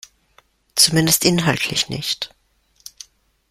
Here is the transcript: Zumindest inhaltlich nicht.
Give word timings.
Zumindest 0.75 1.25
inhaltlich 1.25 1.87
nicht. 1.89 2.33